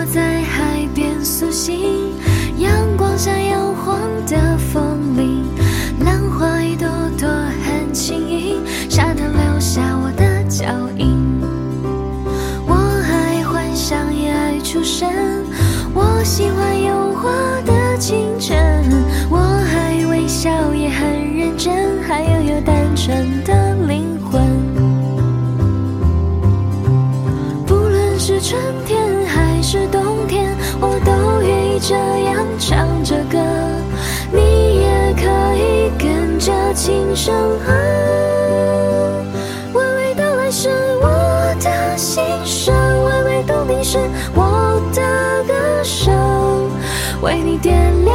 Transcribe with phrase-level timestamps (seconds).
[0.00, 2.14] 我在海边苏醒，
[2.56, 5.44] 阳光下摇晃的风铃，
[6.02, 10.64] 浪花一朵朵很轻盈，沙滩留下我的脚
[10.96, 11.14] 印。
[12.66, 15.06] 我还幻想，也爱出神，
[15.92, 17.30] 我喜欢有花
[17.66, 18.56] 的清晨。
[19.28, 24.40] 我还微笑，也很认真，还拥有单纯的灵魂。
[27.66, 28.99] 不论是春天。
[31.90, 33.36] 这样唱着歌，
[34.30, 37.34] 你也可以跟着轻声
[37.66, 37.74] 哼。
[39.74, 40.68] 娓娓道来是
[41.02, 43.98] 我的心声，娓娓动听是
[44.36, 45.02] 我的
[45.48, 46.14] 歌声，
[47.22, 48.09] 为你点亮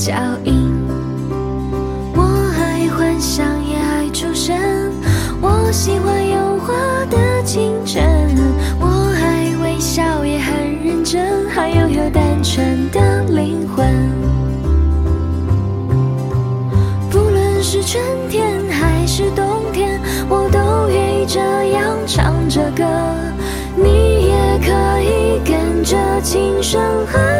[0.00, 0.72] 脚印。
[2.14, 2.22] 我
[2.58, 4.56] 爱幻想，也爱出神，
[5.42, 6.72] 我喜欢有花
[7.10, 8.02] 的清晨，
[8.80, 8.86] 我
[9.22, 13.86] 爱微笑，也很认真，还拥有单纯的灵魂。
[17.10, 21.40] 不论是春天还是冬天，我都愿意这
[21.72, 22.84] 样唱着歌，
[23.76, 26.80] 你也可以跟着琴声
[27.12, 27.39] 哼。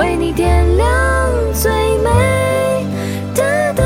[0.00, 0.88] 为你点亮
[1.52, 2.86] 最美
[3.34, 3.84] 的灯。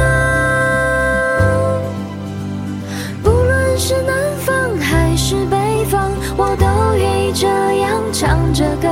[3.20, 5.56] 不论是南方还是北
[5.90, 6.64] 方，我都
[6.96, 7.48] 愿意这
[7.80, 8.88] 样唱着歌，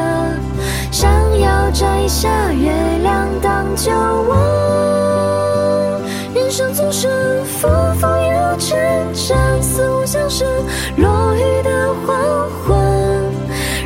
[0.91, 2.73] 想要摘下月
[3.03, 4.35] 亮当酒窝。
[6.35, 7.69] 人生总是浮
[8.01, 10.45] 浮又沉沉，似乎像是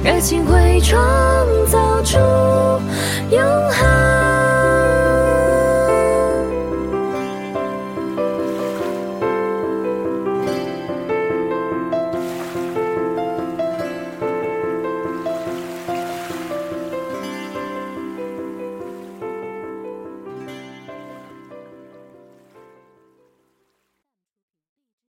[0.07, 0.97] 热情会创
[1.67, 2.17] 造出
[3.29, 4.06] 永恒。